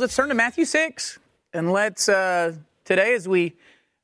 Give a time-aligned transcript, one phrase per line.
[0.00, 1.18] Let's turn to Matthew 6
[1.52, 2.54] and let's, uh,
[2.86, 3.52] today as we,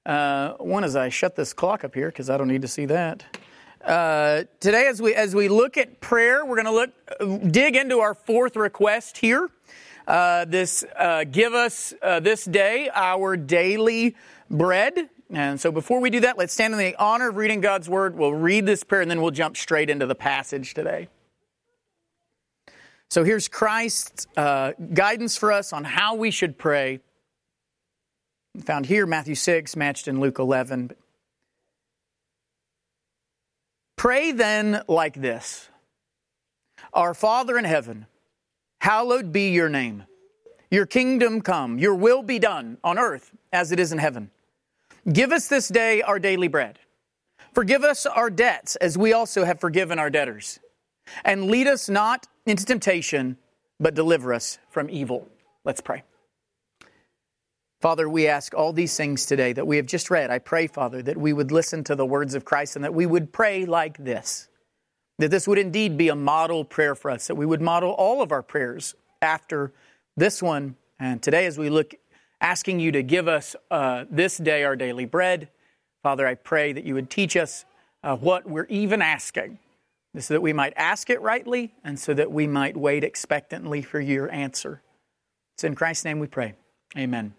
[0.04, 2.84] uh, one as I shut this clock up here because I don't need to see
[2.84, 3.24] that.
[3.82, 7.76] Uh, today as we, as we look at prayer, we're going to look, uh, dig
[7.76, 9.48] into our fourth request here.
[10.06, 14.16] Uh, this, uh, give us this day our daily
[14.50, 15.08] bread.
[15.30, 18.18] And so before we do that, let's stand in the honor of reading God's word.
[18.18, 21.08] We'll read this prayer and then we'll jump straight into the passage today.
[23.10, 27.00] So here's Christ's uh, guidance for us on how we should pray.
[28.64, 30.92] Found here, Matthew 6, matched in Luke 11.
[33.96, 35.68] Pray then like this
[36.92, 38.06] Our Father in heaven,
[38.80, 40.04] hallowed be your name.
[40.70, 44.30] Your kingdom come, your will be done on earth as it is in heaven.
[45.10, 46.80] Give us this day our daily bread.
[47.54, 50.58] Forgive us our debts as we also have forgiven our debtors.
[51.24, 53.38] And lead us not into temptation,
[53.78, 55.28] but deliver us from evil.
[55.64, 56.02] Let's pray.
[57.80, 60.30] Father, we ask all these things today that we have just read.
[60.30, 63.04] I pray, Father, that we would listen to the words of Christ and that we
[63.04, 64.48] would pray like this.
[65.18, 68.22] That this would indeed be a model prayer for us, that we would model all
[68.22, 69.72] of our prayers after
[70.16, 70.76] this one.
[70.98, 71.94] And today, as we look,
[72.40, 75.48] asking you to give us uh, this day our daily bread,
[76.02, 77.64] Father, I pray that you would teach us
[78.02, 79.58] uh, what we're even asking
[80.20, 84.00] so that we might ask it rightly and so that we might wait expectantly for
[84.00, 84.82] your answer.
[85.54, 86.54] It's in Christ's name we pray.
[86.96, 87.34] Amen.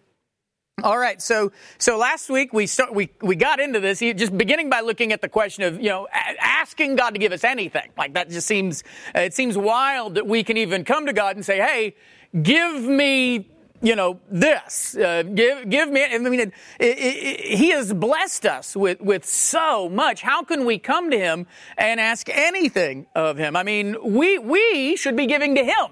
[0.83, 4.69] All right, so so last week we start, we we got into this just beginning
[4.69, 8.13] by looking at the question of you know asking God to give us anything like
[8.13, 8.83] that just seems
[9.15, 11.95] it seems wild that we can even come to God and say hey
[12.43, 13.49] give me
[13.81, 14.95] you know, this.
[14.95, 19.25] Uh, give, give me, I mean, it, it, it, he has blessed us with, with
[19.25, 20.21] so much.
[20.21, 21.47] How can we come to him
[21.77, 23.55] and ask anything of him?
[23.55, 25.87] I mean, we, we should be giving to him.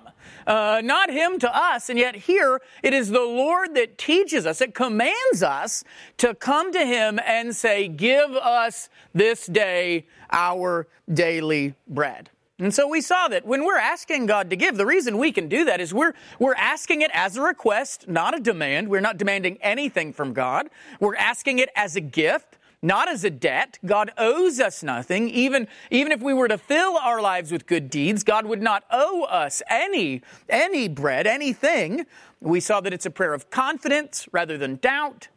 [0.48, 4.62] Uh, not him to us, and yet here it is the Lord that teaches us,
[4.62, 5.84] it commands us
[6.18, 12.30] to come to him and say, Give us this day our daily bread.
[12.58, 15.50] And so we saw that when we're asking God to give, the reason we can
[15.50, 18.88] do that is we're, we're asking it as a request, not a demand.
[18.88, 20.70] We're not demanding anything from God.
[21.02, 23.78] We're asking it as a gift, not as a debt.
[23.86, 25.28] God owes us nothing.
[25.30, 28.86] Even, even if we were to fill our lives with good deeds, God would not
[28.90, 32.06] owe us any, any bread, anything.
[32.40, 35.28] We saw that it's a prayer of confidence rather than doubt.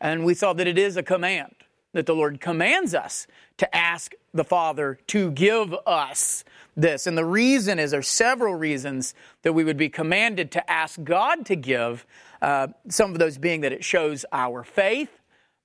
[0.00, 1.54] And we saw that it is a command,
[1.92, 6.44] that the Lord commands us to ask the Father to give us
[6.76, 7.06] this.
[7.06, 11.46] And the reason is there's several reasons that we would be commanded to ask God
[11.46, 12.06] to give.
[12.42, 15.20] Uh, some of those being that it shows our faith.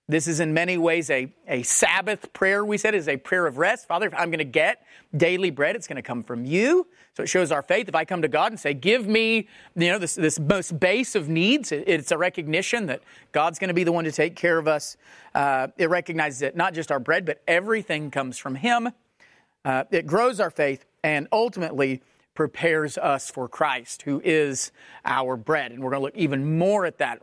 [0.10, 3.60] This is in many ways a, a Sabbath prayer, we said, is a prayer of
[3.60, 3.88] rest.
[3.88, 4.84] Father, if I'm going to get
[5.16, 6.88] daily bread, it's going to come from you.
[7.16, 7.88] So it shows our faith.
[7.88, 11.14] If I come to God and say, give me, you know, this, this most base
[11.14, 13.04] of needs, it, it's a recognition that
[13.34, 14.98] God's going to be the one to take care of us.
[15.36, 18.90] Uh, it recognizes that not just our bread, but everything comes from Him.
[19.64, 22.02] Uh, it grows our faith and ultimately
[22.34, 24.72] prepares us for Christ, who is
[25.06, 25.72] our bread.
[25.72, 27.22] And we're going to look even more at that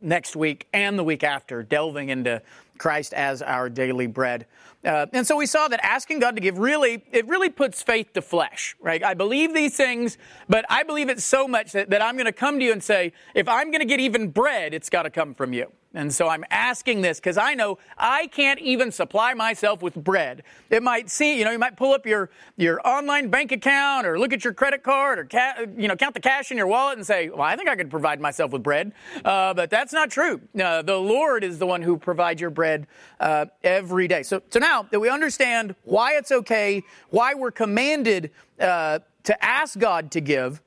[0.00, 2.42] next week and the week after, delving into
[2.78, 4.46] Christ as our daily bread.
[4.84, 8.12] Uh, and so we saw that asking God to give really, it really puts faith
[8.12, 9.02] to flesh, right?
[9.02, 10.16] I believe these things,
[10.48, 12.82] but I believe it so much that, that I'm going to come to you and
[12.82, 15.72] say, if I'm going to get even bread, it's got to come from you.
[15.96, 20.42] And so I'm asking this because I know I can't even supply myself with bread.
[20.68, 24.18] It might see, you know, you might pull up your, your online bank account or
[24.18, 26.98] look at your credit card or, ca- you know, count the cash in your wallet
[26.98, 28.92] and say, well, I think I could provide myself with bread.
[29.24, 30.38] Uh, but that's not true.
[30.62, 32.86] Uh, the Lord is the one who provides your bread
[33.18, 34.22] uh, every day.
[34.22, 39.78] So, so now that we understand why it's okay, why we're commanded uh, to ask
[39.78, 40.60] God to give,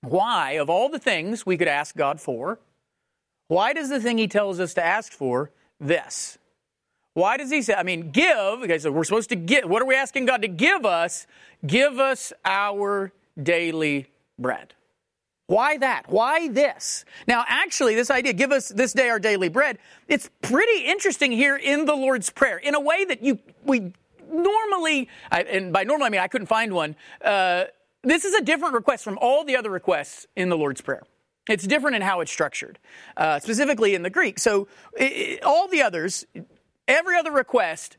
[0.00, 2.58] why, of all the things we could ask God for,
[3.48, 6.38] why does the thing he tells us to ask for this?
[7.14, 9.86] Why does he say, I mean, give, okay, so we're supposed to get, what are
[9.86, 11.26] we asking God to give us?
[11.66, 13.12] Give us our
[13.42, 14.08] daily
[14.38, 14.74] bread.
[15.46, 16.08] Why that?
[16.08, 17.04] Why this?
[17.28, 19.78] Now, actually, this idea, give us this day our daily bread,
[20.08, 23.92] it's pretty interesting here in the Lord's Prayer in a way that you, we
[24.30, 27.64] normally, and by normal I mean I couldn't find one, uh,
[28.02, 31.04] this is a different request from all the other requests in the Lord's Prayer.
[31.48, 32.78] It's different in how it's structured,
[33.16, 34.38] uh, specifically in the Greek.
[34.38, 36.26] So it, all the others,
[36.88, 37.96] every other request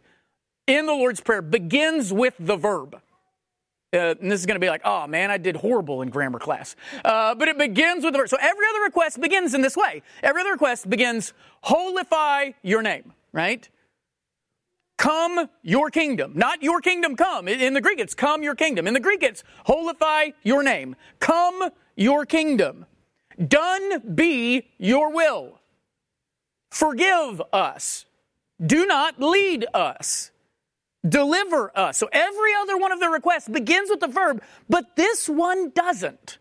[0.68, 3.02] in the Lord's Prayer begins with the verb.
[3.94, 6.40] Uh, and this is going to be like, oh man, I did horrible in grammar
[6.40, 6.76] class.
[7.06, 8.28] Uh, but it begins with the verb.
[8.28, 10.02] So every other request begins in this way.
[10.22, 11.34] Every other request begins,
[11.64, 13.68] holify your name, right?
[14.98, 16.34] Come your kingdom.
[16.36, 17.48] Not your kingdom come.
[17.48, 18.88] In the Greek, it's come your kingdom.
[18.88, 20.96] In the Greek, it's holify your name.
[21.20, 22.86] Come your kingdom.
[23.46, 25.60] Done be your will.
[26.72, 28.06] Forgive us.
[28.64, 30.32] Do not lead us.
[31.08, 31.98] Deliver us.
[31.98, 36.40] So every other one of the requests begins with the verb, but this one doesn't.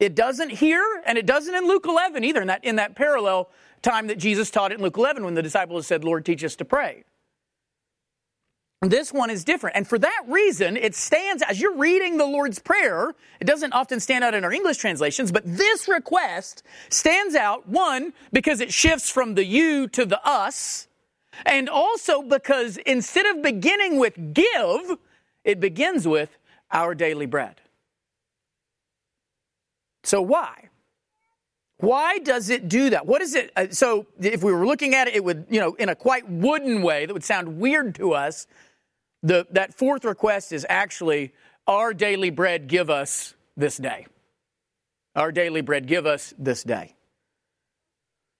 [0.00, 3.50] It doesn't here, and it doesn't in Luke 11 either, in that, in that parallel
[3.82, 6.56] time that Jesus taught it in Luke 11 when the disciples said, Lord, teach us
[6.56, 7.04] to pray.
[8.80, 9.74] This one is different.
[9.74, 13.98] And for that reason, it stands, as you're reading the Lord's Prayer, it doesn't often
[13.98, 19.10] stand out in our English translations, but this request stands out, one, because it shifts
[19.10, 20.86] from the you to the us,
[21.44, 24.96] and also because instead of beginning with give,
[25.42, 26.38] it begins with
[26.70, 27.60] our daily bread.
[30.04, 30.68] So why?
[31.78, 33.06] Why does it do that?
[33.06, 33.52] What is it?
[33.56, 36.28] Uh, so if we were looking at it, it would, you know, in a quite
[36.28, 38.46] wooden way that would sound weird to us.
[39.22, 41.32] The, that fourth request is actually
[41.66, 44.06] our daily bread give us this day.
[45.16, 46.94] Our daily bread give us this day.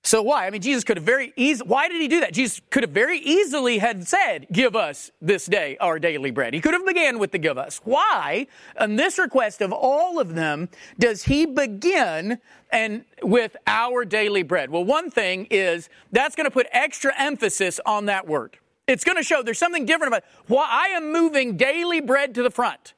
[0.05, 0.47] So why?
[0.47, 2.33] I mean, Jesus could have very easily, Why did he do that?
[2.33, 6.61] Jesus could have very easily had said, "Give us this day our daily bread." He
[6.61, 8.47] could have began with the "Give us." Why,
[8.79, 12.39] on this request of all of them, does he begin
[12.71, 14.71] and with our daily bread?
[14.71, 18.57] Well, one thing is that's going to put extra emphasis on that word.
[18.89, 22.43] It's going to show there's something different about why I am moving daily bread to
[22.43, 22.95] the front.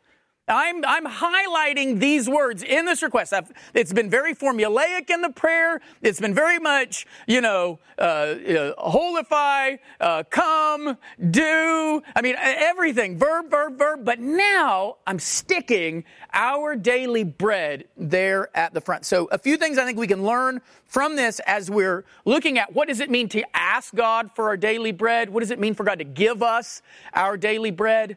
[0.51, 3.33] I'm, I'm highlighting these words in this request.
[3.33, 5.81] I've, it's been very formulaic in the prayer.
[6.03, 10.99] It's been very much, you know, uh, uh, holify, uh, come,
[11.31, 12.03] do.
[12.17, 14.05] I mean, everything, verb, verb, verb.
[14.05, 19.05] But now I'm sticking our daily bread there at the front.
[19.05, 22.75] So a few things I think we can learn from this as we're looking at
[22.75, 25.31] what does it mean to ask God for our daily bread?
[25.31, 26.83] What does it mean for God to give us
[27.15, 28.17] our daily bread?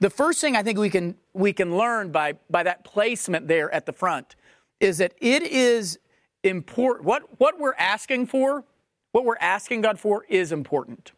[0.00, 3.72] The first thing I think we can, we can learn by, by that placement there
[3.72, 4.36] at the front
[4.80, 5.98] is that it is
[6.42, 7.06] important.
[7.06, 8.64] What, what we're asking for,
[9.12, 11.12] what we're asking God for is important.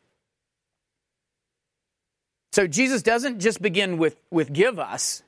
[2.53, 5.23] So Jesus doesn't just begin with, with give us,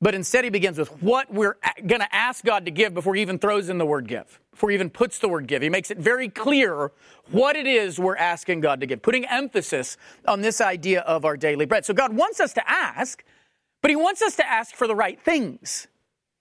[0.00, 3.22] but instead, he begins with what we're going to ask God to give before he
[3.22, 5.60] even throws in the word give, before he even puts the word give.
[5.60, 6.92] He makes it very clear
[7.32, 9.96] what it is we're asking God to give, putting emphasis
[10.26, 11.84] on this idea of our daily bread.
[11.84, 13.24] So God wants us to ask,
[13.82, 15.88] but he wants us to ask for the right things.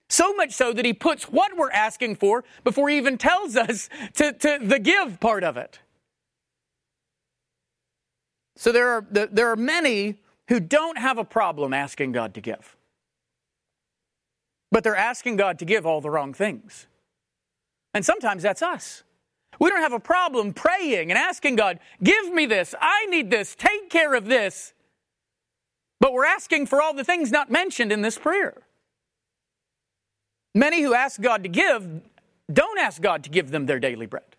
[0.07, 3.89] So much so that he puts what we're asking for before he even tells us
[4.13, 5.79] to, to the give part of it.
[8.55, 12.76] So there are, there are many who don't have a problem asking God to give.
[14.71, 16.87] But they're asking God to give all the wrong things.
[17.93, 19.03] And sometimes that's us.
[19.59, 23.55] We don't have a problem praying and asking God, give me this, I need this,
[23.55, 24.73] take care of this.
[25.99, 28.61] But we're asking for all the things not mentioned in this prayer.
[30.53, 32.01] Many who ask God to give
[32.51, 34.36] don't ask God to give them their daily bread.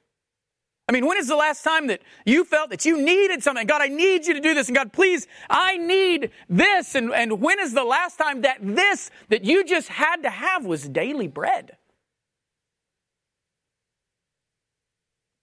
[0.89, 3.67] I mean, when is the last time that you felt that you needed something?
[3.67, 4.69] God, I need you to do this.
[4.69, 6.95] And God, please, I need this.
[6.95, 10.65] And, and when is the last time that this that you just had to have
[10.65, 11.77] was daily bread?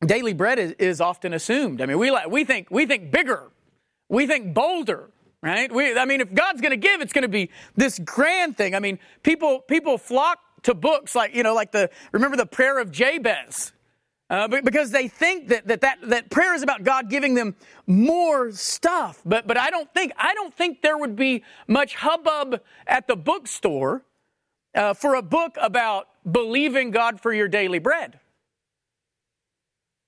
[0.03, 1.79] Daily bread is, is often assumed.
[1.79, 3.51] I mean, we, we, think, we think bigger,
[4.09, 5.11] we think bolder,
[5.41, 5.71] right?
[5.71, 8.75] We, I mean, if God's going to give, it's going to be this grand thing.
[8.75, 12.79] I mean, people, people flock to books like, you know, like the, remember the prayer
[12.79, 13.71] of Jabez?
[14.27, 17.55] Uh, because they think that, that, that, that prayer is about God giving them
[17.85, 19.21] more stuff.
[19.23, 23.15] But, but I don't think, I don't think there would be much hubbub at the
[23.15, 24.03] bookstore
[24.73, 28.19] uh, for a book about believing God for your daily bread.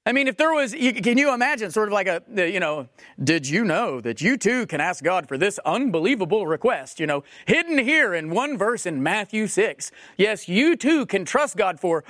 [0.08, 2.88] I mean, if there was, can you imagine sort of like a, you know,
[3.22, 7.02] did you know that you too can ask God for this unbelievable request?
[7.02, 9.92] You know, hidden here in one verse in Matthew 6.
[10.16, 12.06] Yes, you too can trust God for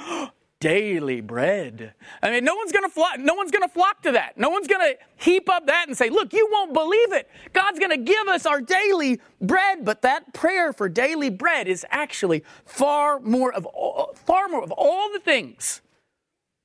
[0.59, 1.93] daily bread.
[2.21, 4.37] I mean, no one's going to flock, no one's going to flock to that.
[4.37, 7.29] No one's going to heap up that and say, "Look, you won't believe it.
[7.53, 11.85] God's going to give us our daily bread." But that prayer for daily bread is
[11.89, 15.81] actually far more of all, far more of all the things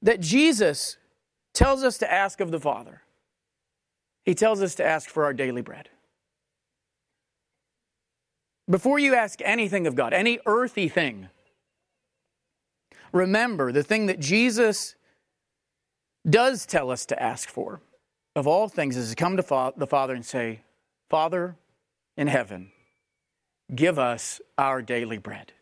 [0.00, 0.96] that Jesus
[1.54, 3.02] tells us to ask of the Father.
[4.24, 5.88] He tells us to ask for our daily bread.
[8.70, 11.28] Before you ask anything of God, any earthy thing,
[13.12, 14.94] remember the thing that Jesus
[16.28, 17.80] does tell us to ask for
[18.34, 20.62] of all things is to come to the Father and say,
[21.10, 21.56] Father
[22.16, 22.72] in heaven,
[23.74, 25.52] give us our daily bread.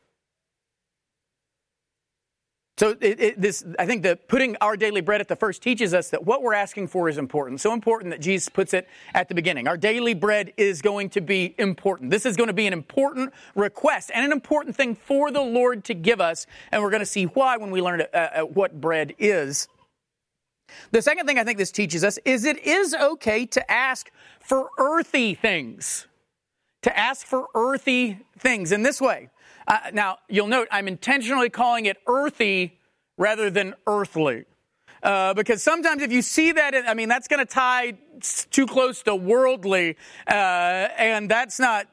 [2.80, 5.92] So it, it, this, I think that putting our daily bread at the first teaches
[5.92, 7.60] us that what we're asking for is important.
[7.60, 9.68] So important that Jesus puts it at the beginning.
[9.68, 12.10] Our daily bread is going to be important.
[12.10, 15.84] This is going to be an important request and an important thing for the Lord
[15.84, 16.46] to give us.
[16.72, 19.68] And we're going to see why when we learn uh, uh, what bread is.
[20.90, 24.10] The second thing I think this teaches us is it is okay to ask
[24.40, 26.06] for earthy things.
[26.84, 29.28] To ask for earthy things in this way.
[29.70, 32.76] Uh, now, you'll note I'm intentionally calling it earthy
[33.16, 34.44] rather than earthly.
[35.00, 37.96] Uh, because sometimes if you see that, I mean, that's going to tie
[38.50, 39.96] too close to worldly,
[40.26, 41.86] uh, and that's not.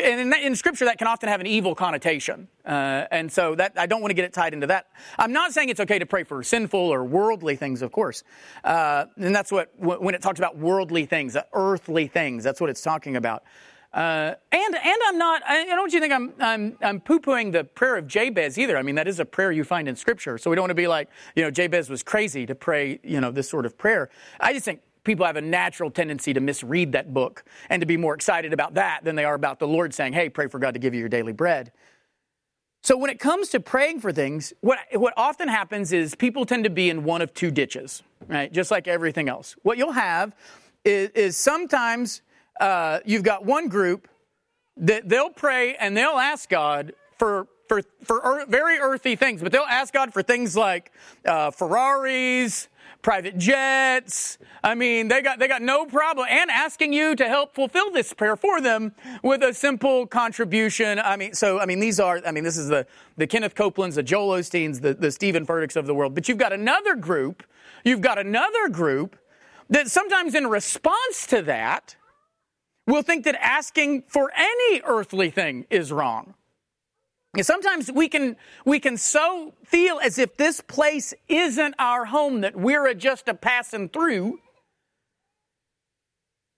[0.00, 3.72] And in, in, Scripture, that can often have an evil connotation, uh, and so that
[3.76, 4.88] I don't want to get it tied into that.
[5.18, 8.22] I'm not saying it's okay to pray for sinful or worldly things, of course,
[8.62, 12.82] uh, and that's what when it talks about worldly things, earthly things, that's what it's
[12.82, 13.42] talking about.
[13.92, 15.42] Uh, and and I'm not.
[15.46, 18.78] I, don't want you think I'm I'm I'm poo-pooing the prayer of Jabez either.
[18.78, 20.38] I mean that is a prayer you find in Scripture.
[20.38, 23.20] So we don't want to be like you know Jabez was crazy to pray you
[23.20, 24.08] know this sort of prayer.
[24.40, 27.98] I just think people have a natural tendency to misread that book and to be
[27.98, 30.72] more excited about that than they are about the Lord saying, "Hey, pray for God
[30.72, 31.70] to give you your daily bread."
[32.84, 36.64] So when it comes to praying for things, what what often happens is people tend
[36.64, 38.50] to be in one of two ditches, right?
[38.50, 39.54] Just like everything else.
[39.62, 40.34] What you'll have
[40.82, 42.22] is, is sometimes
[42.60, 44.08] uh, you've got one group
[44.76, 49.62] that they'll pray and they'll ask God for for for very earthy things, but they'll
[49.62, 50.92] ask God for things like
[51.24, 52.68] uh, Ferraris,
[53.02, 54.38] private jets.
[54.62, 58.12] I mean, they got they got no problem and asking you to help fulfill this
[58.12, 58.92] prayer for them
[59.22, 60.98] with a simple contribution.
[60.98, 63.94] I mean, so I mean, these are I mean, this is the the Kenneth Copelands,
[63.94, 66.14] the Joel Osteens, the the Steven Furticks of the world.
[66.14, 67.42] But you've got another group.
[67.84, 69.16] You've got another group
[69.70, 71.96] that sometimes in response to that
[72.86, 76.34] will think that asking for any earthly thing is wrong.
[77.34, 78.36] And sometimes we can,
[78.66, 83.34] we can so feel as if this place isn't our home, that we're just a
[83.34, 84.40] passing through,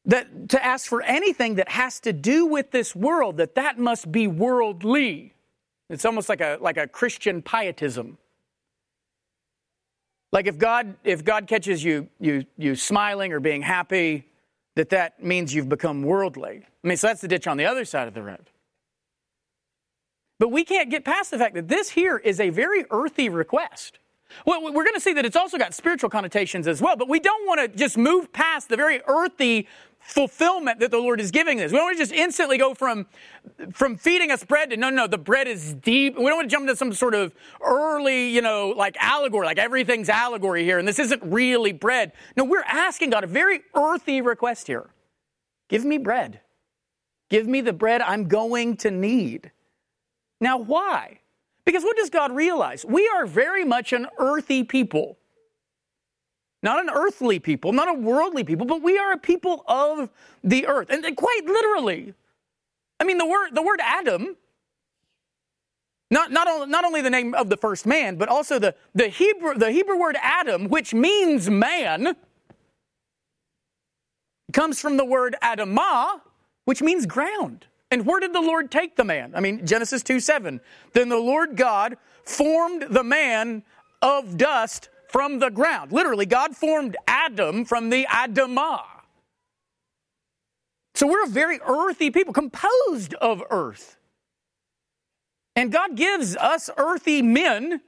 [0.06, 4.10] that to ask for anything that has to do with this world, that that must
[4.10, 5.34] be worldly.
[5.88, 8.18] It's almost like a, like a Christian pietism.
[10.32, 14.26] Like if God, if God catches you, you, you smiling or being happy,
[14.76, 16.62] that that means you've become worldly.
[16.84, 18.50] I mean, so that's the ditch on the other side of the road.
[20.38, 23.98] But we can't get past the fact that this here is a very earthy request.
[24.44, 27.20] Well, we're going to see that it's also got spiritual connotations as well, but we
[27.20, 29.68] don't want to just move past the very earthy
[30.04, 31.72] fulfillment that the Lord is giving us.
[31.72, 33.06] We don't want to just instantly go from,
[33.72, 36.16] from feeding us bread to no, no, the bread is deep.
[36.16, 39.58] We don't want to jump into some sort of early, you know, like allegory, like
[39.58, 42.12] everything's allegory here, and this isn't really bread.
[42.36, 44.90] No, we're asking God a very earthy request here.
[45.68, 46.40] Give me bread.
[47.30, 49.50] Give me the bread I'm going to need.
[50.40, 51.20] Now, why?
[51.64, 52.84] Because what does God realize?
[52.84, 55.16] We are very much an earthy people.
[56.64, 60.08] Not an earthly people, not a worldly people, but we are a people of
[60.42, 60.88] the earth.
[60.88, 62.14] And quite literally.
[62.98, 64.34] I mean, the word, the word Adam,
[66.10, 69.54] not, not, not only the name of the first man, but also the, the, Hebrew,
[69.54, 72.16] the Hebrew word Adam, which means man,
[74.54, 76.22] comes from the word Adamah,
[76.64, 77.66] which means ground.
[77.90, 79.34] And where did the Lord take the man?
[79.34, 80.62] I mean, Genesis 2 7.
[80.94, 83.64] Then the Lord God formed the man
[84.00, 85.92] of dust from the ground.
[85.92, 88.82] Literally, God formed Adam from the Adamah.
[90.96, 93.96] So we're a very earthy people, composed of earth.
[95.54, 97.80] And God gives us earthy men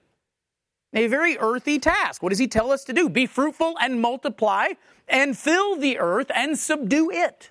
[0.94, 2.22] a very earthy task.
[2.22, 3.08] What does He tell us to do?
[3.08, 4.74] Be fruitful and multiply
[5.08, 7.50] and fill the earth and subdue it.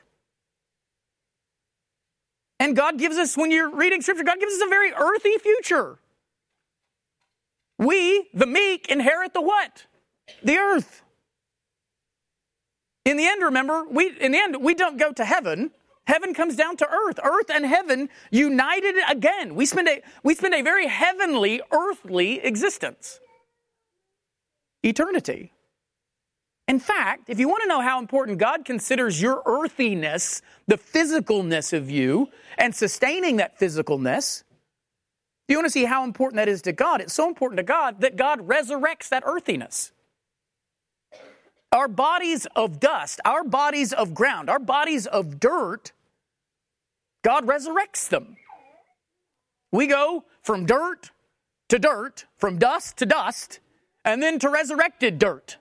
[2.61, 5.99] And God gives us, when you're reading Scripture, God gives us a very earthy future.
[7.77, 9.85] We, the meek, inherit the what?
[10.43, 11.03] The earth.
[13.03, 15.71] In the end, remember, we in the end we don't go to heaven.
[16.07, 17.19] Heaven comes down to earth.
[17.23, 19.55] Earth and heaven united again.
[19.55, 23.19] We spend a we spend a very heavenly, earthly existence.
[24.83, 25.51] Eternity.
[26.67, 31.73] In fact, if you want to know how important God considers your earthiness, the physicalness
[31.73, 34.43] of you, and sustaining that physicalness,
[35.49, 38.01] you want to see how important that is to God, it's so important to God
[38.01, 39.91] that God resurrects that earthiness.
[41.71, 45.91] Our bodies of dust, our bodies of ground, our bodies of dirt,
[47.23, 48.37] God resurrects them.
[49.71, 51.11] We go from dirt
[51.69, 53.59] to dirt, from dust to dust,
[54.05, 55.57] and then to resurrected dirt.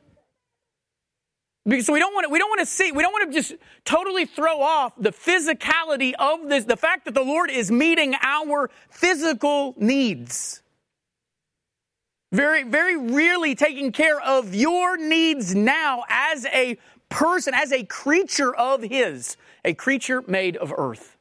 [1.66, 3.54] Because we don't want to, we don't want to see, we don't want to just
[3.86, 8.70] totally throw off the physicality of this, the fact that the Lord is meeting our
[8.90, 10.60] physical needs.
[12.34, 16.76] very, very really taking care of your needs now as a
[17.08, 21.16] person, as a creature of His, a creature made of earth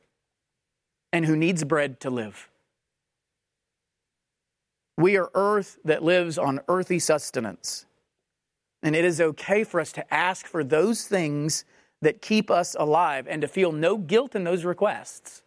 [1.11, 2.49] and who needs bread to live.
[4.97, 7.85] We are earth that lives on earthy sustenance.
[8.83, 11.65] And it is okay for us to ask for those things
[12.01, 15.41] that keep us alive and to feel no guilt in those requests.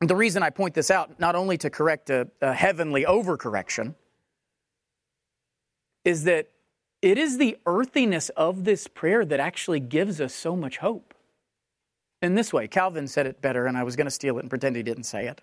[0.00, 3.94] The reason I point this out, not only to correct a, a heavenly overcorrection,
[6.04, 6.48] is that
[7.02, 11.14] it is the earthiness of this prayer that actually gives us so much hope.
[12.20, 14.50] In this way, Calvin said it better, and I was going to steal it and
[14.50, 15.40] pretend he didn't say it.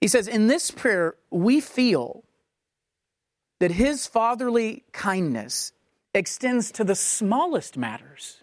[0.00, 2.24] He says, In this prayer, we feel
[3.60, 5.72] that his fatherly kindness
[6.12, 8.42] extends to the smallest matters,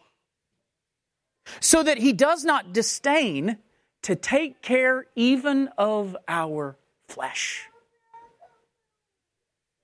[1.59, 3.57] so that he does not disdain
[4.03, 6.77] to take care even of our
[7.09, 7.67] flesh.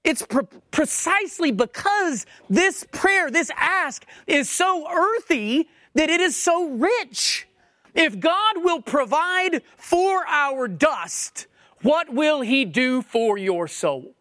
[0.04, 6.70] It's pre- precisely because this prayer, this ask, is so earthy that it is so
[6.70, 7.48] rich.
[7.96, 11.48] If God will provide for our dust,
[11.82, 14.13] what will He do for your soul?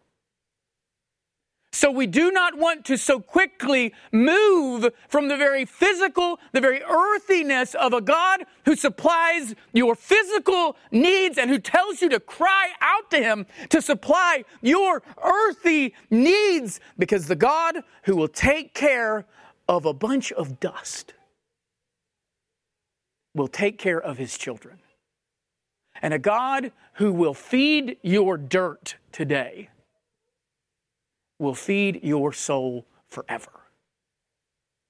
[1.74, 6.82] So we do not want to so quickly move from the very physical, the very
[6.82, 12.68] earthiness of a God who supplies your physical needs and who tells you to cry
[12.82, 19.24] out to Him to supply your earthy needs because the God who will take care
[19.66, 21.14] of a bunch of dust
[23.34, 24.78] will take care of His children.
[26.02, 29.70] And a God who will feed your dirt today
[31.42, 33.50] will feed your soul forever.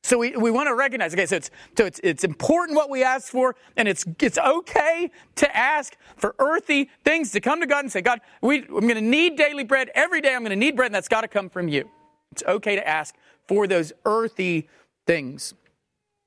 [0.05, 3.05] So we, we want to recognize, okay, so, it's, so it's, it's important what we
[3.05, 7.85] ask for, and it's, it's okay to ask for earthy things to come to God
[7.85, 10.35] and say, God, we, I'm going to need daily bread every day.
[10.35, 11.89] I'm going to need bread, and that's got to come from you.
[12.33, 13.15] It's okay to ask
[13.47, 14.69] for those earthy
[15.07, 15.55] things.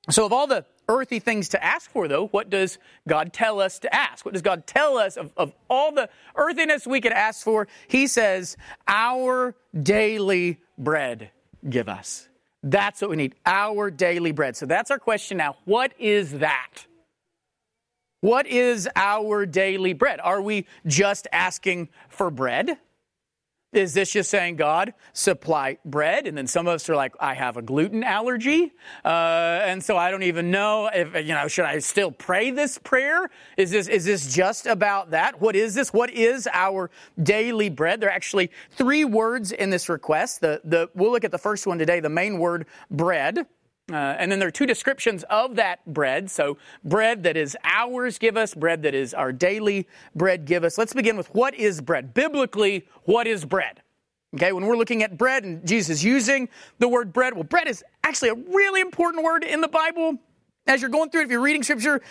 [0.08, 2.78] So, of all the earthy things to ask for, though, what does
[3.08, 4.24] God tell us to ask?
[4.24, 7.68] What does God tell us of, of all the earthiness we could ask for?
[7.88, 11.30] He says, Our daily bread
[11.68, 12.28] give us.
[12.62, 14.56] That's what we need, our daily bread.
[14.56, 15.56] So that's our question now.
[15.64, 16.86] What is that?
[18.20, 20.20] What is our daily bread?
[20.20, 22.78] Are we just asking for bread?
[23.72, 26.26] Is this just saying, God, supply bread?
[26.26, 28.72] And then some of us are like, I have a gluten allergy.
[29.04, 32.78] Uh, and so I don't even know if, you know, should I still pray this
[32.78, 33.28] prayer?
[33.56, 35.40] Is this, is this just about that?
[35.40, 35.92] What is this?
[35.92, 36.90] What is our
[37.22, 38.00] daily bread?
[38.00, 40.40] There are actually three words in this request.
[40.40, 43.46] The, the, we'll look at the first one today, the main word, bread.
[43.90, 46.28] Uh, and then there are two descriptions of that bread.
[46.28, 50.76] So, bread that is ours, give us, bread that is our daily bread, give us.
[50.76, 52.12] Let's begin with what is bread?
[52.12, 53.82] Biblically, what is bread?
[54.34, 56.48] Okay, when we're looking at bread and Jesus using
[56.80, 60.18] the word bread, well, bread is actually a really important word in the Bible.
[60.66, 62.02] As you're going through it, if you're reading scripture,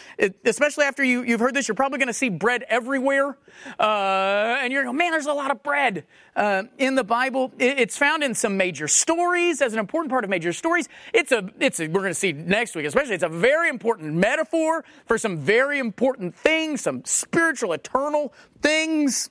[0.46, 3.38] especially after you, you've heard this, you're probably going to see bread everywhere.
[3.78, 6.06] Uh, and you're going, man, there's a lot of bread
[6.38, 7.52] uh, in the Bible.
[7.60, 10.88] It, it's found in some major stories as an important part of major stories.
[11.13, 14.13] It's a, it's a, we're going to see next week, especially, it's a very important
[14.13, 19.30] metaphor for some very important things, some spiritual, eternal things.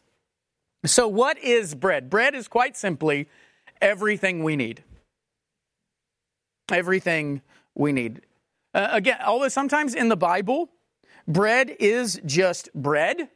[0.85, 2.11] So, what is bread?
[2.11, 3.29] Bread is quite simply
[3.81, 4.85] everything we need.
[6.71, 7.41] Everything
[7.75, 8.21] we need.
[8.75, 10.69] Uh, again, although sometimes in the Bible,
[11.29, 13.29] bread is just bread.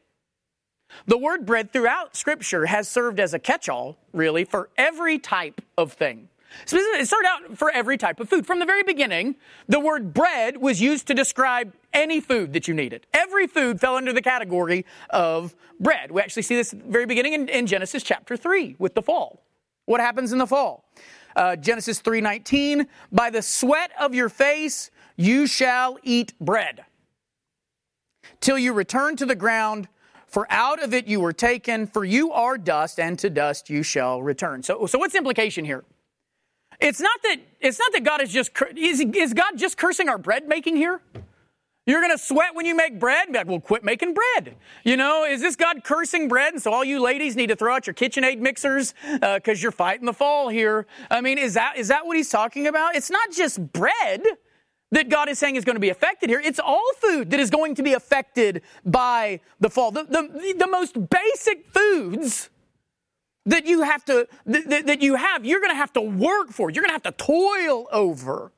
[1.06, 5.60] The word bread throughout Scripture has served as a catch all, really, for every type
[5.76, 6.28] of thing.
[6.72, 8.46] it started out for every type of food.
[8.46, 9.36] From the very beginning,
[9.68, 13.06] the word bread was used to describe any food that you needed.
[13.14, 16.10] Every food fell under the category of bread.
[16.10, 19.02] We actually see this at the very beginning in, in Genesis chapter 3 with the
[19.02, 19.42] fall.
[19.84, 20.84] What happens in the fall?
[21.36, 26.86] Uh, Genesis 3:19, by the sweat of your face you shall eat bread
[28.40, 29.88] till you return to the ground,
[30.26, 33.82] for out of it you were taken, for you are dust, and to dust you
[33.82, 34.62] shall return.
[34.62, 35.84] So, so what's the implication here?
[36.80, 40.18] It's not that it's not that God is just is, is God just cursing our
[40.18, 41.00] bread making here?
[41.86, 43.32] You're going to sweat when you make bread?
[43.32, 44.54] Like, well, quit making bread.
[44.84, 46.52] You know, is this God cursing bread?
[46.52, 49.72] And so all you ladies need to throw out your KitchenAid mixers because uh, you're
[49.72, 50.86] fighting the fall here.
[51.10, 52.94] I mean, is that is that what he's talking about?
[52.94, 54.22] It's not just bread
[54.90, 56.40] that God is saying is going to be affected here.
[56.40, 59.90] It's all food that is going to be affected by the fall.
[59.90, 62.48] The, the, the most basic foods
[63.46, 66.70] that you have to, that, that you have, you're going to have to work for.
[66.70, 68.52] You're going to have to toil over.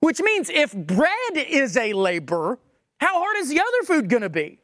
[0.00, 2.58] Which means if bread is a labor,
[2.98, 4.58] how hard is the other food going to be?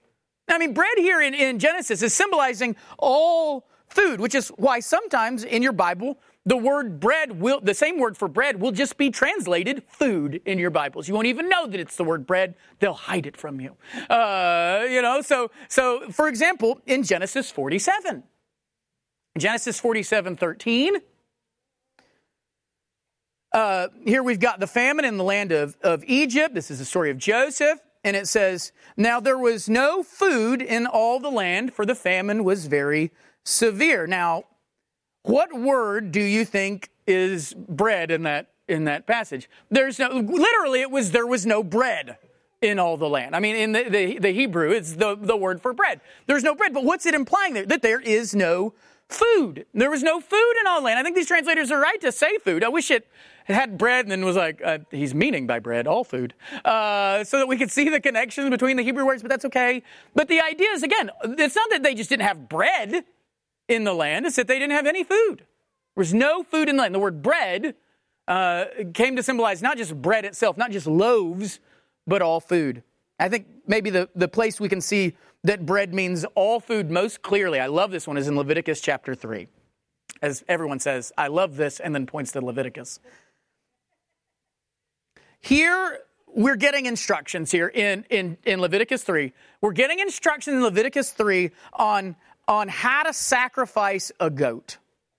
[0.48, 5.44] I mean, bread here in, in Genesis is symbolizing all food, which is why sometimes
[5.44, 9.10] in your Bible, the word bread will, the same word for bread will just be
[9.10, 11.06] translated food in your Bibles.
[11.06, 12.54] You won't even know that it's the word bread.
[12.78, 13.76] They'll hide it from you.
[14.08, 18.22] Uh, you know, so, so for example, in Genesis 47,
[19.36, 20.96] Genesis 47, 13,
[23.52, 26.54] uh, here we've got the famine in the land of, of Egypt.
[26.54, 27.78] This is the story of Joseph.
[28.04, 32.42] And it says, Now there was no food in all the land, for the famine
[32.42, 33.10] was very
[33.44, 34.06] severe.
[34.06, 34.44] Now,
[35.28, 39.48] what word do you think is bread in that in that passage?
[39.70, 42.16] There's no literally it was there was no bread
[42.62, 43.36] in all the land.
[43.36, 46.00] I mean, in the, the, the Hebrew, it's the, the word for bread.
[46.26, 47.64] There's no bread, but what's it implying there?
[47.64, 48.74] That there is no
[49.08, 49.64] food.
[49.72, 50.98] There was no food in all land.
[50.98, 52.64] I think these translators are right to say food.
[52.64, 53.06] I wish it
[53.44, 57.38] had bread and then was like, uh, he's meaning by bread, all food, uh, so
[57.38, 59.82] that we could see the connections between the Hebrew words, but that's okay.
[60.14, 63.04] But the idea is, again, it's not that they just didn't have bread
[63.68, 65.38] in the land, it's that they didn't have any food.
[65.38, 66.94] There was no food in the land.
[66.94, 67.74] The word bread
[68.26, 71.60] uh, came to symbolize not just bread itself, not just loaves,
[72.06, 72.82] but all food.
[73.18, 77.22] I think maybe the, the place we can see that bread means all food most
[77.22, 79.48] clearly, I love this one, is in Leviticus chapter 3.
[80.20, 82.98] As everyone says, I love this, and then points to Leviticus.
[85.40, 89.32] Here, we're getting instructions here in, in, in Leviticus 3.
[89.60, 92.16] We're getting instructions in Leviticus 3 on
[92.48, 94.78] on how to sacrifice a goat.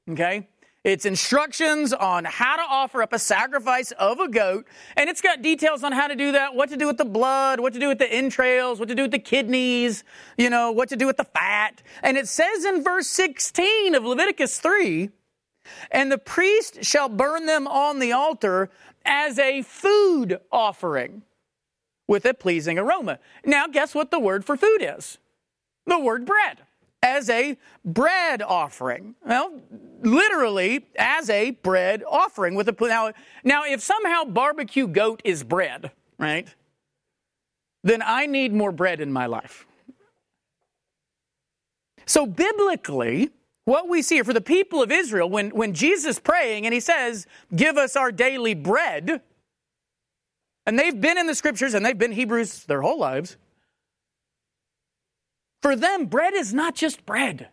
[0.10, 0.48] Okay?
[0.84, 4.66] It's instructions on how to offer up a sacrifice of a goat,
[4.96, 7.60] and it's got details on how to do that, what to do with the blood,
[7.60, 10.06] what to do with the entrails, what to do with the kidneys,
[10.38, 11.84] you know, what to do with the fat.
[12.02, 15.10] And it says in verse 16 of Leviticus 3,
[15.92, 18.70] and the priest shall burn them on the altar
[19.04, 21.24] as a food offering
[22.08, 23.20] with a pleasing aroma.
[23.46, 25.18] Now, guess what the word for food is?
[25.86, 26.60] The word bread
[27.02, 29.16] as a bread offering.
[29.26, 29.62] Well,
[30.02, 35.92] literally as a bread offering with a now now if somehow barbecue goat is bread,
[36.18, 36.48] right?
[37.84, 39.66] Then I need more bread in my life.
[42.06, 43.30] So biblically,
[43.66, 46.80] what we see here for the people of Israel, when, when Jesus praying and he
[46.80, 49.22] says, Give us our daily bread,
[50.66, 53.38] and they've been in the scriptures and they've been Hebrews their whole lives.
[55.62, 57.50] For them, bread is not just bread.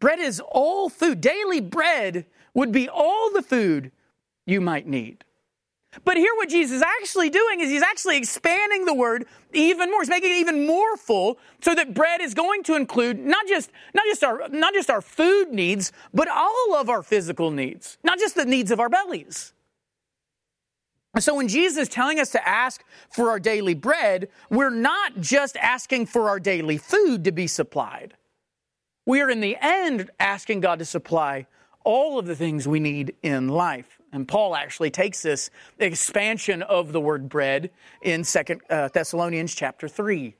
[0.00, 1.20] Bread is all food.
[1.20, 3.92] Daily bread would be all the food
[4.46, 5.24] you might need.
[6.04, 10.02] But here, what Jesus is actually doing is he's actually expanding the word even more.
[10.02, 13.70] He's making it even more full so that bread is going to include not just,
[13.94, 18.18] not just our, not just our food needs, but all of our physical needs, not
[18.18, 19.54] just the needs of our bellies.
[21.18, 25.56] So when Jesus is telling us to ask for our daily bread, we're not just
[25.56, 28.14] asking for our daily food to be supplied.
[29.06, 31.46] We are in the end asking God to supply
[31.84, 34.00] all of the things we need in life.
[34.12, 37.70] And Paul actually takes this expansion of the word bread
[38.02, 40.34] in Second uh, Thessalonians chapter 3.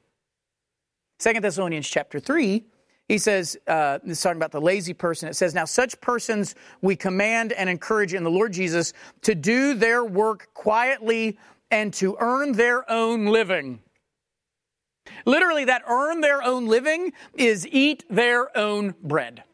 [1.18, 2.64] Second Thessalonians chapter 3
[3.08, 5.28] he says, uh, talking about the lazy person.
[5.28, 8.92] It says, Now such persons we command and encourage in the Lord Jesus
[9.22, 11.38] to do their work quietly
[11.70, 13.80] and to earn their own living.
[15.24, 19.44] Literally, that earn their own living is eat their own bread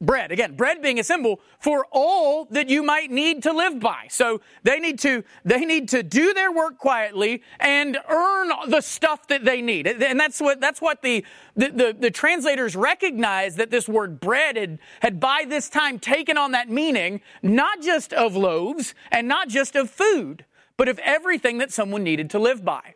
[0.00, 0.30] bread.
[0.30, 4.06] Again, bread being a symbol for all that you might need to live by.
[4.08, 9.26] So they need to, they need to do their work quietly and earn the stuff
[9.28, 9.86] that they need.
[9.86, 11.24] And that's what, that's what the,
[11.56, 16.38] the, the, the translators recognize that this word bread had, had by this time taken
[16.38, 20.44] on that meaning, not just of loaves and not just of food,
[20.76, 22.94] but of everything that someone needed to live by,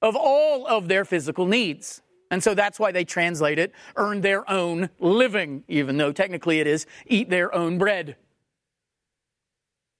[0.00, 2.00] of all of their physical needs.
[2.32, 6.66] And so that's why they translate it earn their own living, even though technically it
[6.66, 8.16] is eat their own bread.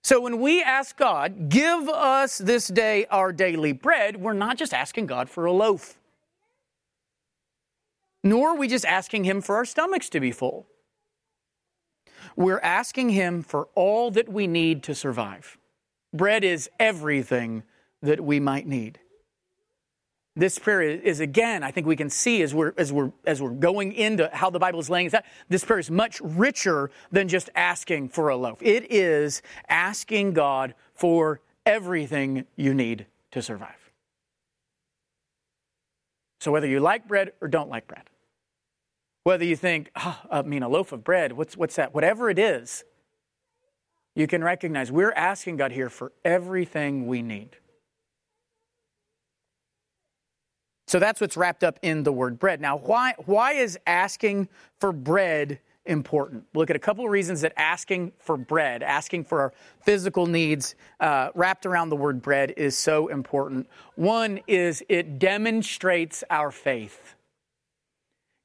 [0.03, 4.73] So when we ask God, give us this day our daily bread, we're not just
[4.73, 5.99] asking God for a loaf.
[8.25, 10.67] Nor are we just asking Him for our stomachs to be full.
[12.35, 15.59] We're asking Him for all that we need to survive.
[16.15, 17.63] Bread is everything
[18.01, 19.01] that we might need.
[20.35, 23.51] This prayer is again, I think we can see as we're as we're as we're
[23.51, 25.25] going into how the Bible is laying it out.
[25.51, 28.59] This prayer is much richer than just asking for a loaf.
[28.63, 33.93] It is asking God for everything you need to survive.
[36.41, 38.05] So whether you like bread or don't like bread,
[39.25, 41.95] whether you think, oh, I mean, a loaf of bread, what's what's that?
[41.95, 42.85] Whatever it is,
[44.15, 47.59] you can recognize we're asking God here for everything we need.
[50.93, 52.61] So that's what's wrapped up in the word bread.
[52.61, 56.45] Now, why, why is asking for bread important?
[56.53, 59.55] Look at a couple of reasons that asking for bread, asking for our
[59.87, 63.71] physical needs uh, wrapped around the word bread is so important.
[63.95, 67.15] One is it demonstrates our faith.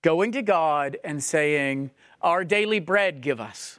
[0.02, 3.78] Going to God and saying, Our daily bread give us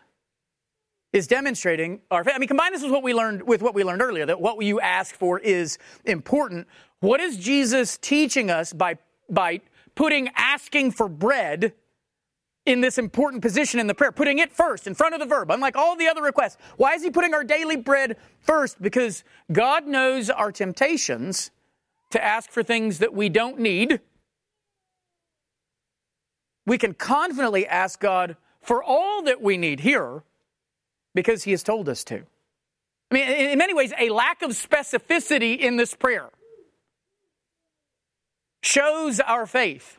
[1.12, 2.34] is demonstrating our faith.
[2.34, 4.62] I mean, combine this with what we learned with what we learned earlier that what
[4.62, 6.66] you ask for is important.
[7.00, 8.98] What is Jesus teaching us by
[9.30, 9.60] by
[9.94, 11.72] putting asking for bread
[12.66, 15.50] in this important position in the prayer, putting it first in front of the verb,
[15.50, 16.56] unlike all the other requests?
[16.76, 18.80] Why is he putting our daily bread first?
[18.80, 21.50] Because God knows our temptations
[22.10, 24.00] to ask for things that we don't need.
[26.66, 30.22] We can confidently ask God for all that we need here
[31.14, 32.22] because he has told us to.
[33.10, 36.30] I mean, in many ways, a lack of specificity in this prayer
[38.62, 39.98] shows our faith.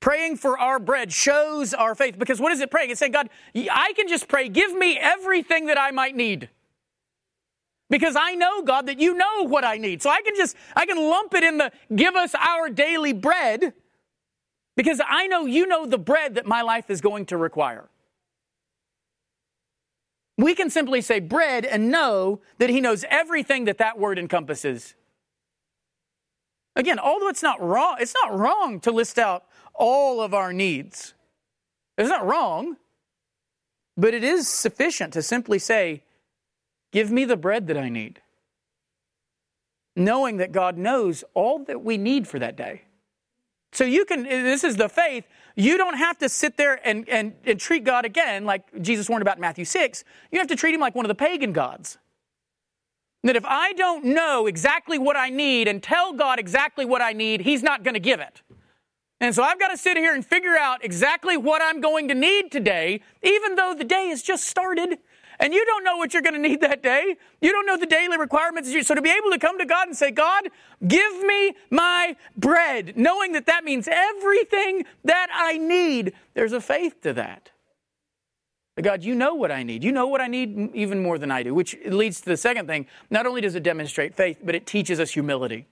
[0.00, 2.90] Praying for our bread shows our faith because what is it praying?
[2.90, 6.48] It's saying, God, I can just pray, give me everything that I might need.
[7.88, 10.02] Because I know, God, that you know what I need.
[10.02, 13.72] So I can just, I can lump it in the give us our daily bread
[14.76, 17.88] because I know you know the bread that my life is going to require.
[20.38, 24.94] We can simply say bread and know that he knows everything that that word encompasses.
[26.76, 31.14] Again, although it's not wrong, it's not wrong to list out all of our needs.
[31.96, 32.76] It's not wrong,
[33.96, 36.02] but it is sufficient to simply say,
[36.92, 38.20] Give me the bread that I need.
[39.96, 42.82] Knowing that God knows all that we need for that day.
[43.72, 45.26] So you can, this is the faith.
[45.56, 49.22] You don't have to sit there and, and, and treat God again like Jesus warned
[49.22, 50.04] about in Matthew 6.
[50.30, 51.98] You have to treat him like one of the pagan gods.
[53.26, 57.12] That if I don't know exactly what I need and tell God exactly what I
[57.12, 58.42] need, he's not going to give it.
[59.20, 62.14] And so I've got to sit here and figure out exactly what I'm going to
[62.14, 64.98] need today, even though the day has just started
[65.40, 67.16] and you don't know what you're going to need that day.
[67.40, 68.70] You don't know the daily requirements.
[68.86, 70.44] So to be able to come to God and say, God,
[70.86, 77.00] give me my bread, knowing that that means everything that I need, there's a faith
[77.02, 77.50] to that.
[78.82, 79.82] God, you know what I need.
[79.82, 82.66] You know what I need even more than I do, which leads to the second
[82.66, 82.86] thing.
[83.08, 85.66] Not only does it demonstrate faith, but it teaches us humility.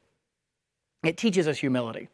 [1.02, 2.08] It teaches us humility.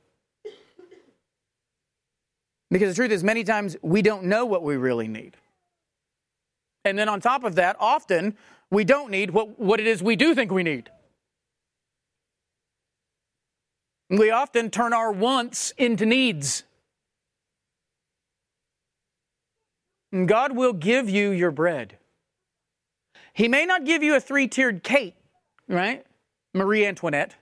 [2.71, 5.37] Because the truth is, many times we don't know what we really need.
[6.85, 8.37] And then on top of that, often
[8.71, 10.91] we don't need what, what it is we do think we need.
[14.09, 16.63] We often turn our wants into needs.
[16.63, 16.67] And
[20.27, 21.97] God will give you your bread.
[23.33, 25.15] He may not give you a three tiered cake,
[25.69, 26.05] right?
[26.53, 27.37] Marie Antoinette.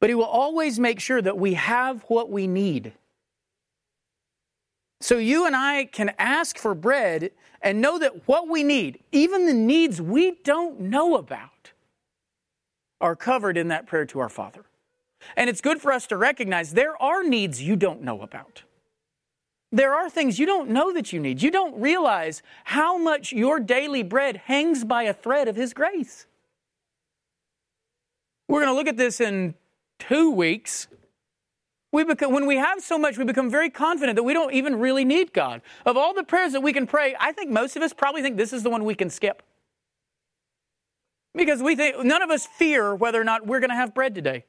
[0.00, 2.92] But He will always make sure that we have what we need.
[5.00, 7.30] So you and I can ask for bread
[7.62, 11.72] and know that what we need, even the needs we don't know about,
[13.00, 14.64] are covered in that prayer to our Father.
[15.36, 18.62] And it's good for us to recognize there are needs you don't know about.
[19.70, 21.42] There are things you don't know that you need.
[21.42, 26.26] You don't realize how much your daily bread hangs by a thread of His grace.
[28.48, 29.54] We're going to look at this in
[29.98, 30.88] two weeks
[31.90, 34.78] we become, when we have so much, we become very confident that we don't even
[34.78, 35.62] really need God.
[35.86, 38.36] Of all the prayers that we can pray, I think most of us probably think
[38.36, 39.42] this is the one we can skip.
[41.34, 44.14] Because we think, none of us fear whether or not we're going to have bread
[44.14, 44.44] today.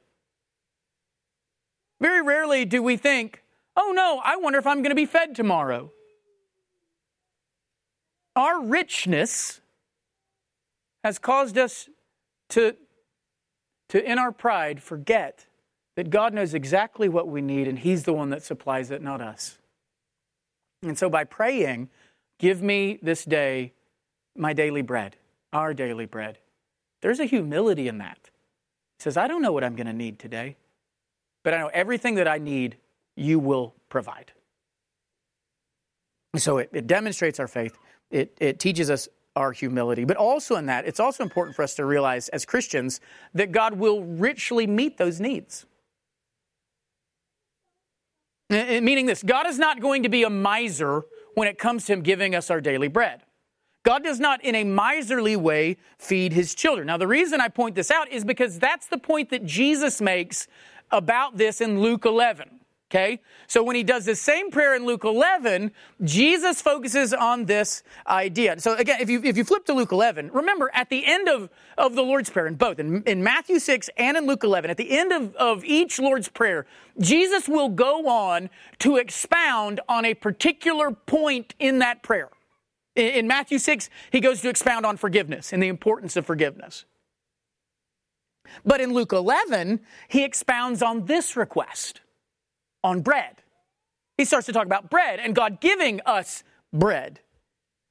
[2.00, 3.42] Very rarely do we think,
[3.80, 5.90] oh no, I wonder if I'm going to be fed tomorrow.
[8.36, 9.60] Our richness
[11.02, 11.88] has caused us
[12.50, 12.76] to,
[13.88, 15.46] to in our pride, forget
[15.96, 19.20] that God knows exactly what we need and He's the one that supplies it, not
[19.20, 19.58] us.
[20.82, 21.88] And so by praying,
[22.38, 23.72] give me this day
[24.36, 25.16] my daily bread,
[25.52, 26.38] our daily bread,
[27.02, 28.18] there's a humility in that.
[28.98, 30.56] It says, I don't know what I'm going to need today,
[31.42, 32.76] but I know everything that I need,
[33.20, 34.32] you will provide.
[36.36, 37.76] So it, it demonstrates our faith,
[38.10, 40.04] it, it teaches us our humility.
[40.04, 43.00] But also in that, it's also important for us to realize as Christians
[43.34, 45.66] that God will richly meet those needs.
[48.50, 51.02] Uh, uh, meaning this God is not going to be a miser
[51.34, 53.22] when it comes to Him giving us our daily bread.
[53.82, 56.88] God does not, in a miserly way, feed His children.
[56.88, 60.48] Now, the reason I point this out is because that's the point that Jesus makes
[60.90, 62.59] about this in Luke 11.
[62.90, 63.20] Okay?
[63.46, 65.70] So when he does the same prayer in Luke 11,
[66.02, 68.58] Jesus focuses on this idea.
[68.58, 71.50] So again, if you, if you flip to Luke 11, remember at the end of,
[71.78, 74.76] of the Lord's Prayer, in both, in, in Matthew 6 and in Luke 11, at
[74.76, 76.66] the end of, of each Lord's Prayer,
[76.98, 78.50] Jesus will go on
[78.80, 82.30] to expound on a particular point in that prayer.
[82.96, 86.86] In, in Matthew 6, he goes to expound on forgiveness and the importance of forgiveness.
[88.64, 92.00] But in Luke 11, he expounds on this request
[92.82, 93.42] on bread.
[94.16, 97.20] He starts to talk about bread and God giving us bread.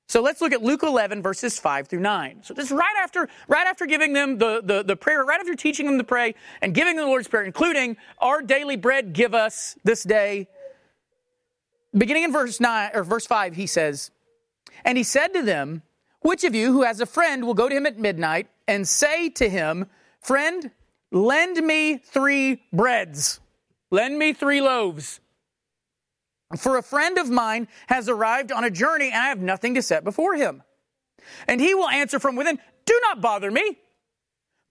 [0.08, 2.40] So let's look at Luke 11 verses 5 through 9.
[2.42, 5.86] So this right after, right after giving them the, the, the prayer, right after teaching
[5.86, 9.76] them to pray and giving them the Lord's Prayer, including our daily bread give us
[9.84, 10.48] this day.
[11.96, 14.10] Beginning in verse 9 or verse 5, he says,
[14.84, 15.84] And he said to them,
[16.22, 19.30] Which of you who has a friend will go to him at midnight and say
[19.30, 19.86] to him,
[20.22, 20.72] Friend,
[21.12, 23.40] lend me three breads
[23.92, 25.20] Lend me three loaves.
[26.58, 29.82] For a friend of mine has arrived on a journey and I have nothing to
[29.82, 30.64] set before him.
[31.48, 33.78] And he will answer from within, Do not bother me.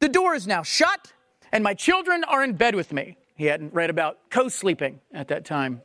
[0.00, 1.12] The door is now shut
[1.52, 3.16] and my children are in bed with me.
[3.34, 5.82] He hadn't read about co sleeping at that time.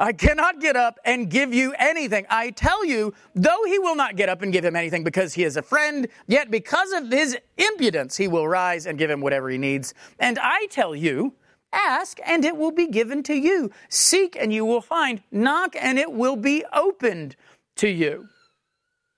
[0.00, 2.24] I cannot get up and give you anything.
[2.30, 5.42] I tell you, though he will not get up and give him anything because he
[5.42, 9.50] is a friend, yet because of his impudence, he will rise and give him whatever
[9.50, 9.94] he needs.
[10.20, 11.34] And I tell you,
[11.72, 13.70] Ask and it will be given to you.
[13.88, 15.22] Seek and you will find.
[15.30, 17.36] Knock and it will be opened
[17.76, 18.28] to you.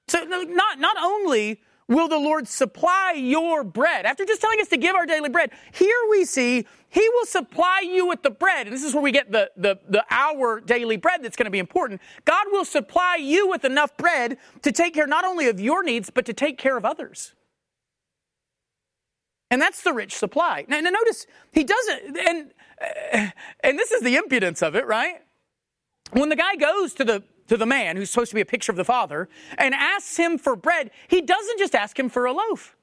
[0.08, 4.76] So not, not only will the Lord supply your bread, after just telling us to
[4.76, 8.66] give our daily bread, here we see He will supply you with the bread.
[8.66, 11.50] And this is where we get the, the, the our daily bread that's going to
[11.50, 12.00] be important.
[12.24, 16.10] God will supply you with enough bread to take care not only of your needs,
[16.10, 17.34] but to take care of others.
[19.50, 20.64] And that's the rich supply.
[20.68, 23.26] Now, now notice, he doesn't, and, uh,
[23.64, 25.22] and this is the impudence of it, right?
[26.12, 28.70] When the guy goes to the, to the man who's supposed to be a picture
[28.70, 32.32] of the father and asks him for bread, he doesn't just ask him for a
[32.32, 32.76] loaf.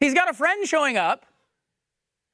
[0.00, 1.26] He's got a friend showing up,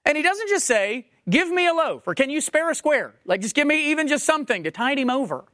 [0.04, 3.14] and he doesn't just say, Give me a loaf, or can you spare a square?
[3.24, 5.44] Like, just give me even just something to tide him over.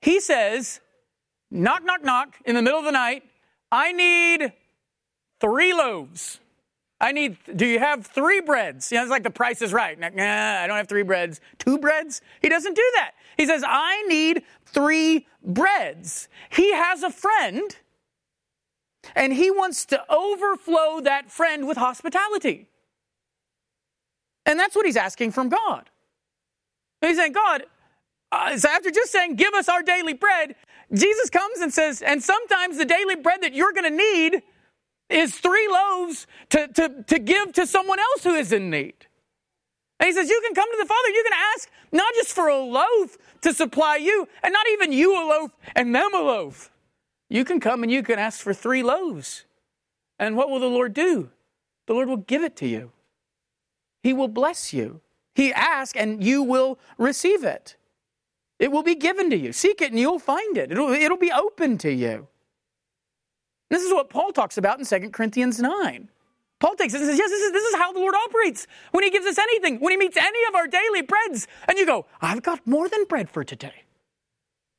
[0.00, 0.80] He says,
[1.50, 3.22] Knock, knock, knock, in the middle of the night,
[3.70, 4.54] I need
[5.42, 6.38] three loaves.
[7.00, 8.92] I need, do you have three breads?
[8.92, 9.98] You know, it's like the price is right.
[9.98, 11.40] Nah, I don't have three breads.
[11.58, 12.22] Two breads?
[12.40, 13.10] He doesn't do that.
[13.36, 16.28] He says, I need three breads.
[16.50, 17.76] He has a friend
[19.16, 22.68] and he wants to overflow that friend with hospitality.
[24.46, 25.90] And that's what he's asking from God.
[27.00, 27.64] He's saying, God,
[28.30, 30.54] uh, so after just saying, give us our daily bread,
[30.92, 34.42] Jesus comes and says, and sometimes the daily bread that you're going to need
[35.08, 39.06] is three loaves to, to, to give to someone else who is in need.
[40.00, 42.48] And he says, You can come to the Father, you can ask not just for
[42.48, 46.70] a loaf to supply you, and not even you a loaf and them a loaf.
[47.28, 49.44] You can come and you can ask for three loaves.
[50.18, 51.30] And what will the Lord do?
[51.86, 52.92] The Lord will give it to you.
[54.02, 55.00] He will bless you.
[55.34, 57.76] He asks and you will receive it.
[58.58, 59.52] It will be given to you.
[59.52, 60.70] Seek it and you'll find it.
[60.70, 62.28] It'll, it'll be open to you.
[63.72, 66.10] This is what Paul talks about in 2 Corinthians 9.
[66.60, 68.66] Paul takes it and says, Yes, this is, this is how the Lord operates.
[68.90, 71.86] When He gives us anything, when He meets any of our daily breads, and you
[71.86, 73.72] go, I've got more than bread for today.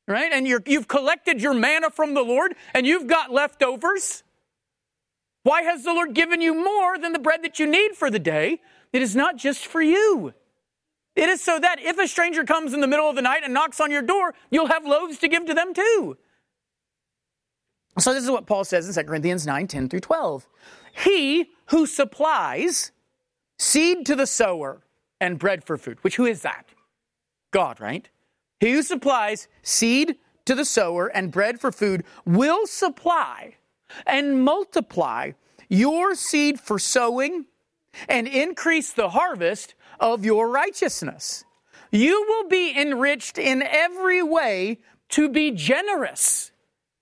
[0.06, 0.30] Right?
[0.32, 4.22] And you have collected your manna from the Lord, and you've got leftovers.
[5.42, 8.20] Why has the Lord given you more than the bread that you need for the
[8.20, 8.60] day?
[8.92, 10.34] It is not just for you.
[11.16, 13.52] It is so that if a stranger comes in the middle of the night and
[13.52, 16.16] knocks on your door, you'll have loaves to give to them too.
[17.98, 20.48] So this is what Paul says in 2 Corinthians 9, 10 through 12.
[21.04, 22.92] He who supplies
[23.58, 24.82] seed to the sower
[25.20, 26.66] and bread for food, which who is that?
[27.52, 28.08] God, right?
[28.58, 33.56] He who supplies seed to the sower and bread for food will supply
[34.06, 35.32] and multiply
[35.68, 37.46] your seed for sowing
[38.08, 41.44] and increase the harvest of your righteousness.
[41.92, 44.80] You will be enriched in every way
[45.10, 46.50] to be generous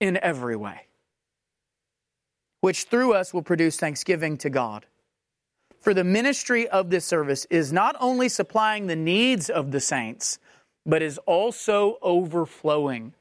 [0.02, 0.88] in every way,
[2.60, 4.84] which through us will produce thanksgiving to God.
[5.80, 10.40] For the ministry of this service is not only supplying the needs of the saints,
[10.84, 13.14] but is also overflowing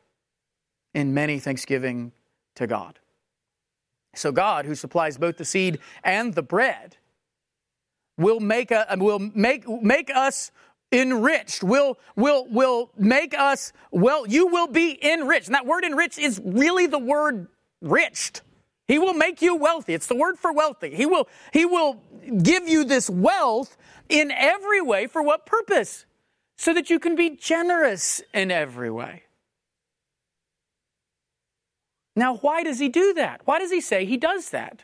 [0.95, 2.13] in many thanksgiving
[2.55, 2.97] to God.
[4.15, 6.97] So God, who supplies both the seed and the bread,
[8.17, 10.51] will make, a, will make, make us
[10.91, 15.47] enriched, will, will, will make us, well, you will be enriched.
[15.47, 17.47] And that word enriched is really the word
[17.81, 18.41] riched.
[18.87, 19.93] He will make you wealthy.
[19.93, 20.93] It's the word for wealthy.
[20.93, 22.01] He will, he will
[22.43, 23.77] give you this wealth
[24.09, 26.05] in every way for what purpose?
[26.57, 29.23] So that you can be generous in every way.
[32.15, 33.41] Now, why does he do that?
[33.45, 34.83] Why does he say he does that?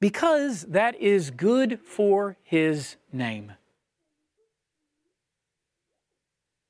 [0.00, 3.52] Because that is good for his name.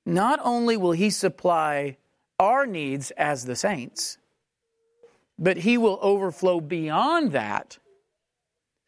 [0.07, 1.97] Not only will he supply
[2.39, 4.19] our needs as the saints,
[5.39, 7.79] but he will overflow beyond that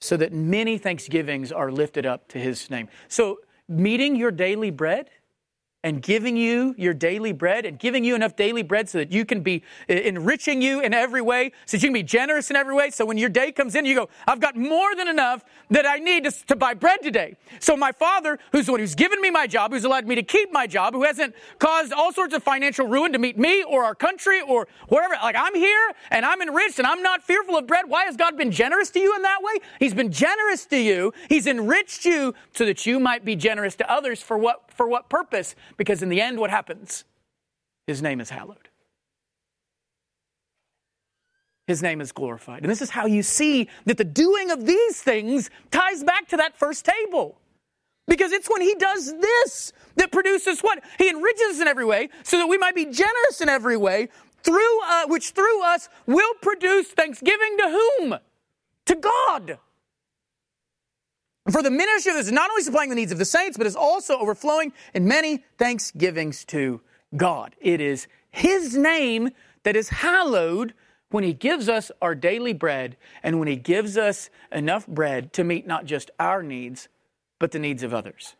[0.01, 2.89] so that many thanksgivings are lifted up to his name.
[3.09, 5.11] So, meeting your daily bread
[5.87, 9.25] and giving you your daily bread and giving you enough daily bread so that you
[9.25, 12.75] can be enriching you in every way, so that you can be generous in every
[12.75, 12.91] way.
[12.91, 15.99] So when your day comes in, you go, I've got more than enough that I
[15.99, 17.37] need to, to buy bread today.
[17.61, 20.25] So my father, who's the one who's given me my job, who's allowed me to
[20.25, 23.85] keep my job, who hasn't caused all sorts of financial ruin to meet me or
[23.85, 27.69] our country or wherever, like I'm here and I'm enriched and I'm not fearful of
[27.69, 27.85] bread.
[27.87, 29.61] Why has God been generous to you in that way?
[29.79, 31.13] He's been generous to you.
[31.29, 35.09] He's enriched you so that you might be generous to others for what for what
[35.09, 35.55] purpose?
[35.77, 37.05] Because in the end, what happens?
[37.87, 38.69] His name is hallowed.
[41.67, 42.63] His name is glorified.
[42.63, 46.37] And this is how you see that the doing of these things ties back to
[46.37, 47.39] that first table.
[48.07, 50.83] Because it's when he does this that produces what?
[50.97, 54.09] He enriches in every way so that we might be generous in every way,
[54.45, 58.15] through uh, which through us will produce thanksgiving to whom?
[58.87, 59.59] To God.
[61.51, 63.67] For the ministry of this is not only supplying the needs of the saints, but
[63.67, 66.81] is also overflowing in many thanksgivings to
[67.17, 67.55] God.
[67.61, 69.31] It is His name
[69.63, 70.75] that is hallowed
[71.11, 75.45] when He gives us our daily bread and when He gives us enough bread to
[75.45, 76.89] meet not just our needs,
[77.39, 78.35] but the needs of others.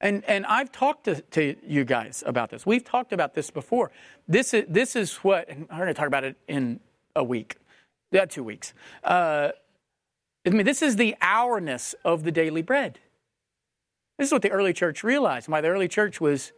[0.00, 2.64] And, and I've talked to, to you guys about this.
[2.64, 3.90] We've talked about this before.
[4.28, 6.80] This is, this is what, and I'm going to talk about it in
[7.16, 7.56] a week,
[8.12, 8.72] yeah, two weeks.
[9.02, 9.50] Uh,
[10.46, 12.98] I mean, this is the ourness of the daily bread.
[14.18, 15.48] This is what the early church realized.
[15.48, 16.52] Why the early church was,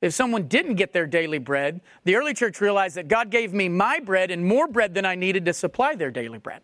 [0.00, 3.68] if someone didn't get their daily bread, the early church realized that God gave me
[3.68, 6.62] my bread and more bread than I needed to supply their daily bread.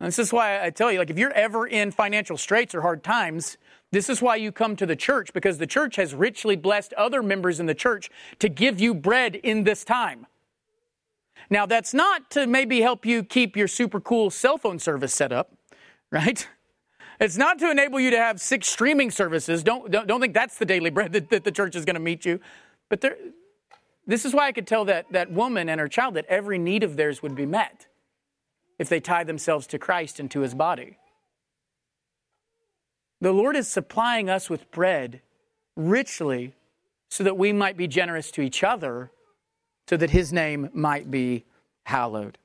[0.00, 2.80] And this is why I tell you, like, if you're ever in financial straits or
[2.80, 3.58] hard times,
[3.92, 7.22] this is why you come to the church, because the church has richly blessed other
[7.22, 10.26] members in the church to give you bread in this time.
[11.48, 15.32] Now, that's not to maybe help you keep your super cool cell phone service set
[15.32, 15.52] up,
[16.10, 16.46] right?
[17.20, 19.62] It's not to enable you to have six streaming services.
[19.62, 22.00] Don't, don't, don't think that's the daily bread that, that the church is going to
[22.00, 22.40] meet you.
[22.88, 23.16] But there,
[24.06, 26.82] this is why I could tell that, that woman and her child that every need
[26.82, 27.86] of theirs would be met
[28.78, 30.96] if they tie themselves to Christ and to his body.
[33.20, 35.20] The Lord is supplying us with bread
[35.76, 36.54] richly
[37.10, 39.10] so that we might be generous to each other
[39.90, 41.44] so that his name might be
[41.84, 42.38] hallowed.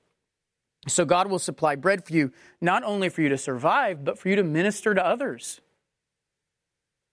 [0.87, 4.29] So God will supply bread for you, not only for you to survive, but for
[4.29, 5.61] you to minister to others.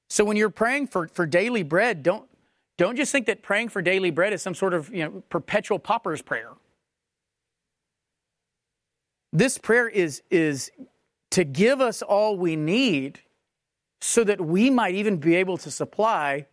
[0.09, 2.30] So when you're praying for, for daily bread, don't,
[2.78, 5.78] don't just think that praying for daily bread is some sort of you know, perpetual
[5.78, 6.53] pauper's prayer.
[9.35, 10.70] This prayer is, is
[11.33, 13.20] to give us all we need
[14.01, 16.47] so that we might even be able to supply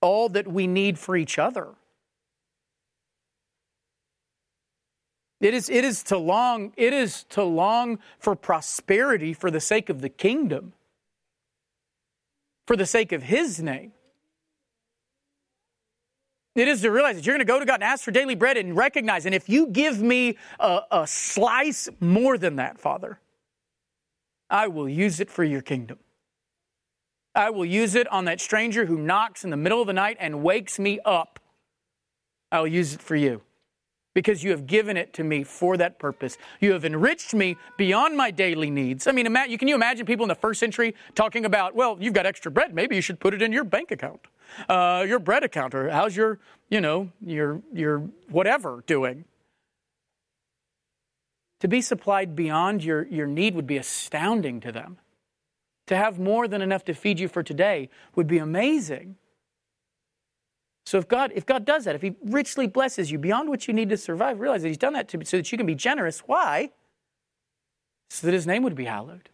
[0.00, 1.74] all that we need for each other.
[5.44, 9.90] It is, it is to long, it is to long for prosperity for the sake
[9.90, 10.72] of the kingdom,
[12.66, 13.92] for the sake of his name.
[16.54, 18.34] It is to realize that you're going to go to God and ask for daily
[18.34, 23.20] bread and recognize, and if you give me a, a slice more than that, Father,
[24.48, 25.98] I will use it for your kingdom.
[27.34, 30.16] I will use it on that stranger who knocks in the middle of the night
[30.20, 31.38] and wakes me up.
[32.50, 33.42] I'll use it for you
[34.14, 36.38] because you have given it to me for that purpose.
[36.60, 39.06] You have enriched me beyond my daily needs.
[39.06, 42.24] I mean, can you imagine people in the first century talking about, well, you've got
[42.24, 44.20] extra bread, maybe you should put it in your bank account,
[44.68, 46.38] uh, your bread account, or how's your,
[46.70, 47.98] you know, your your
[48.28, 49.24] whatever doing.
[51.60, 54.98] To be supplied beyond your, your need would be astounding to them.
[55.86, 59.16] To have more than enough to feed you for today would be amazing.
[60.86, 63.74] So if God, if God does that, if He richly blesses you beyond what you
[63.74, 66.20] need to survive, realize that He's done that to, so that you can be generous.
[66.20, 66.70] Why?
[68.10, 69.30] So that His name would be hallowed.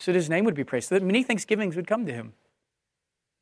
[0.00, 0.88] So that His name would be praised.
[0.88, 2.34] So that many thanksgivings would come to Him.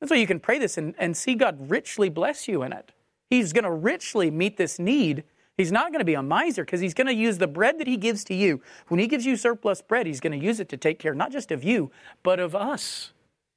[0.01, 2.93] That's why you can pray this and, and see God richly bless you in it.
[3.29, 5.25] He's going to richly meet this need.
[5.57, 7.87] He's not going to be a miser because he's going to use the bread that
[7.87, 8.63] he gives to you.
[8.89, 11.31] When he gives you surplus bread, he's going to use it to take care not
[11.31, 11.91] just of you,
[12.23, 13.13] but of us.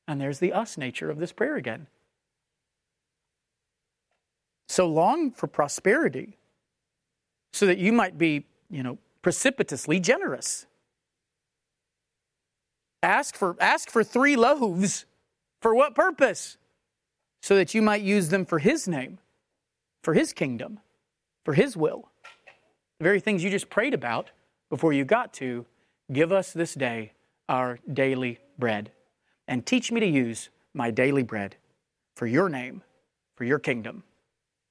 [0.05, 1.88] And there's the us nature of this prayer again.
[4.74, 6.39] So long for prosperity
[7.51, 10.65] so that you might be, you know, precipitously generous.
[13.03, 15.05] Ask for, ask for three loaves.
[15.61, 16.57] For what purpose?
[17.43, 19.19] So that you might use them for His name,
[20.01, 20.80] for His kingdom,
[21.45, 22.09] for His will.
[22.97, 24.32] The very things you just prayed about
[24.71, 25.67] before you got to
[26.11, 27.11] give us this day
[27.47, 28.91] our daily bread.
[29.47, 31.57] And teach me to use my daily bread
[32.15, 32.82] for your name,
[33.36, 34.01] for your kingdom,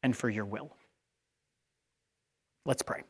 [0.02, 0.76] and for your will.
[2.64, 3.02] Let's pray.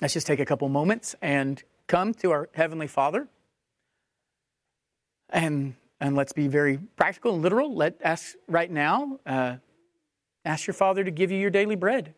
[0.00, 3.28] Let's just take a couple moments and come to our Heavenly Father.
[5.30, 7.74] And, and let's be very practical and literal.
[7.74, 9.56] Let ask right now, uh,
[10.44, 12.14] ask your Father to give you your daily bread.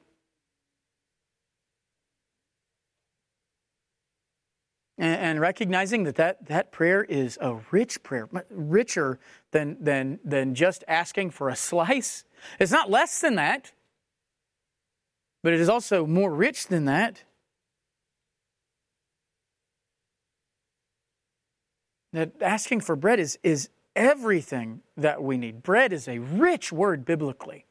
[4.98, 9.18] And, and recognizing that, that that prayer is a rich prayer, richer
[9.50, 12.24] than, than, than just asking for a slice.
[12.58, 13.72] It's not less than that,
[15.42, 17.24] but it is also more rich than that.
[22.16, 25.62] that asking for bread is, is everything that we need.
[25.62, 27.66] Bread is a rich word biblically.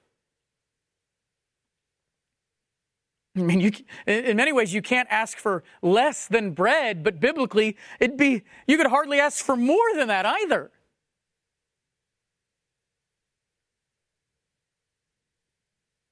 [3.37, 3.71] I mean, you,
[4.07, 8.77] in many ways, you can't ask for less than bread, but biblically, it'd be, you
[8.77, 10.71] could hardly ask for more than that either.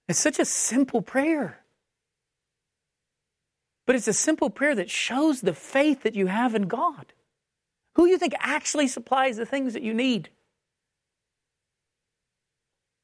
[0.10, 1.60] It's such a simple prayer.
[3.86, 7.14] But it's a simple prayer that shows the faith that you have in God.
[7.96, 10.30] Who you think actually supplies the things that you need?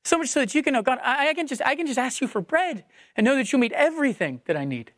[0.05, 1.99] So much so that you can know, God, I, I, can just I can just
[1.99, 2.85] ask you for bread
[3.15, 4.91] and know that you'll meet everything that I need.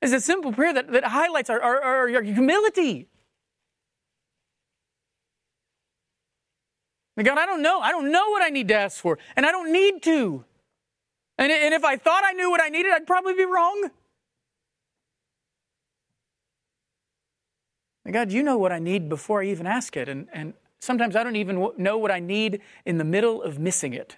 [0.00, 3.06] It's a simple prayer that, that highlights our, our, our humility.
[7.22, 7.78] God, I don't know.
[7.80, 10.44] I don't know what I need to ask for, and I don't need to.
[11.38, 13.90] And, and if I thought I knew what I needed, I'd probably be wrong.
[18.10, 20.08] God, you know what I need before I even ask it.
[20.08, 23.94] And, and sometimes I don't even know what I need in the middle of missing
[23.94, 24.16] it.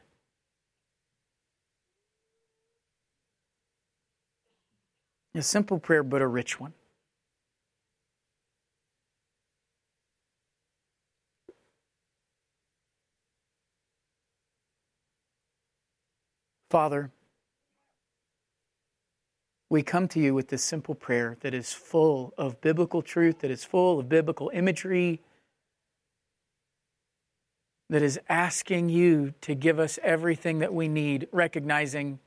[5.34, 6.72] A simple prayer, but a rich one.
[16.70, 17.10] Father,
[19.68, 23.50] we come to you with this simple prayer that is full of biblical truth, that
[23.50, 25.20] is full of biblical imagery,
[27.90, 32.18] that is asking you to give us everything that we need, recognizing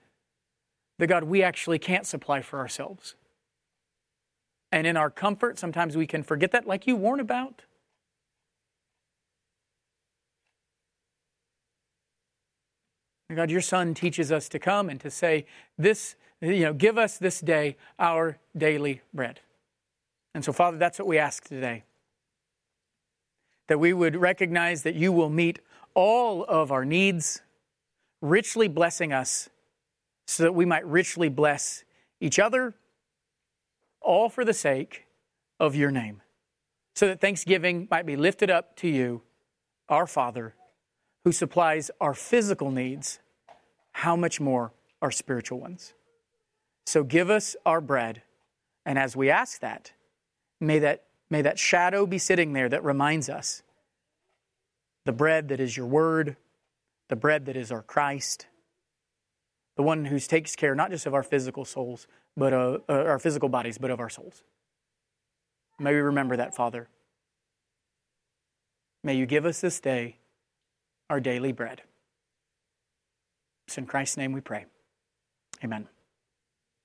[0.99, 3.15] that God, we actually can't supply for ourselves.
[4.71, 7.63] And in our comfort, sometimes we can forget that, like you warn about.
[13.33, 15.45] God, your Son teaches us to come and to say,
[15.77, 19.41] This you know, give us this day our daily bread.
[20.33, 21.83] And so, Father, that's what we ask today.
[23.67, 25.59] That we would recognize that you will meet
[25.93, 27.41] all of our needs,
[28.21, 29.49] richly blessing us,
[30.25, 31.83] so that we might richly bless
[32.19, 32.75] each other,
[34.01, 35.05] all for the sake
[35.59, 36.21] of your name.
[36.95, 39.21] So that thanksgiving might be lifted up to you,
[39.89, 40.55] our Father,
[41.25, 43.19] who supplies our physical needs,
[43.91, 45.93] how much more our spiritual ones.
[46.85, 48.21] So give us our bread.
[48.85, 49.91] And as we ask that,
[50.61, 53.61] may that, may that shadow be sitting there that reminds us
[55.05, 56.35] the bread that is your word,
[57.09, 58.47] the bread that is our Christ,
[59.75, 63.19] the one who takes care not just of our physical souls, but uh, uh, our
[63.19, 64.43] physical bodies, but of our souls.
[65.79, 66.89] May we remember that, Father.
[69.03, 70.17] May you give us this day
[71.09, 71.83] our daily bread.
[73.67, 74.65] It's in Christ's name we pray.
[75.63, 75.87] Amen.